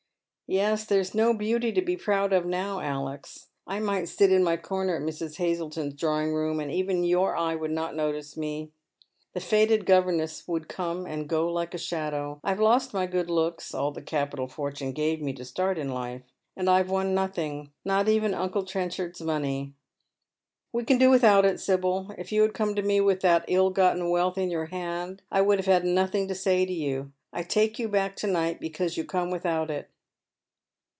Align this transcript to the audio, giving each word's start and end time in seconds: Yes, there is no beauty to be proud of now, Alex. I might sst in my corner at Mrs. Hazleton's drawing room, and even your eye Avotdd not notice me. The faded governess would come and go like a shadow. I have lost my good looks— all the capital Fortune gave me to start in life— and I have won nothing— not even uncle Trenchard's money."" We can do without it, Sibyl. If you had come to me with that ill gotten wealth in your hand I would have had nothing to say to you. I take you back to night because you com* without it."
Yes, 0.51 0.83
there 0.83 0.99
is 0.99 1.15
no 1.15 1.33
beauty 1.33 1.71
to 1.71 1.81
be 1.81 1.95
proud 1.95 2.33
of 2.33 2.45
now, 2.45 2.81
Alex. 2.81 3.47
I 3.65 3.79
might 3.79 4.09
sst 4.09 4.19
in 4.33 4.43
my 4.43 4.57
corner 4.57 4.97
at 4.97 5.01
Mrs. 5.01 5.37
Hazleton's 5.37 5.93
drawing 5.93 6.33
room, 6.33 6.59
and 6.59 6.69
even 6.69 7.05
your 7.05 7.37
eye 7.37 7.55
Avotdd 7.55 7.71
not 7.71 7.95
notice 7.95 8.35
me. 8.35 8.73
The 9.31 9.39
faded 9.39 9.85
governess 9.85 10.45
would 10.49 10.67
come 10.67 11.05
and 11.05 11.29
go 11.29 11.49
like 11.49 11.73
a 11.73 11.77
shadow. 11.77 12.41
I 12.43 12.49
have 12.49 12.59
lost 12.59 12.93
my 12.93 13.05
good 13.05 13.29
looks— 13.29 13.73
all 13.73 13.93
the 13.93 14.01
capital 14.01 14.49
Fortune 14.49 14.91
gave 14.91 15.21
me 15.21 15.31
to 15.35 15.45
start 15.45 15.77
in 15.77 15.87
life— 15.87 16.23
and 16.57 16.69
I 16.69 16.79
have 16.79 16.89
won 16.89 17.13
nothing— 17.15 17.71
not 17.85 18.09
even 18.09 18.33
uncle 18.33 18.65
Trenchard's 18.65 19.21
money."" 19.21 19.73
We 20.73 20.83
can 20.83 20.97
do 20.97 21.09
without 21.09 21.45
it, 21.45 21.61
Sibyl. 21.61 22.13
If 22.17 22.33
you 22.33 22.41
had 22.41 22.53
come 22.53 22.75
to 22.75 22.81
me 22.81 22.99
with 22.99 23.21
that 23.21 23.45
ill 23.47 23.69
gotten 23.69 24.09
wealth 24.09 24.37
in 24.37 24.51
your 24.51 24.65
hand 24.65 25.21
I 25.31 25.39
would 25.39 25.59
have 25.59 25.65
had 25.67 25.85
nothing 25.85 26.27
to 26.27 26.35
say 26.35 26.65
to 26.65 26.73
you. 26.73 27.13
I 27.31 27.41
take 27.43 27.79
you 27.79 27.87
back 27.87 28.17
to 28.17 28.27
night 28.27 28.59
because 28.59 28.97
you 28.97 29.05
com* 29.05 29.31
without 29.31 29.71
it." 29.71 29.87